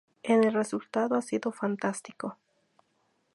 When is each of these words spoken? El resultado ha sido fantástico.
El 0.23 0.51
resultado 0.51 1.13
ha 1.15 1.21
sido 1.21 1.51
fantástico. 1.51 2.35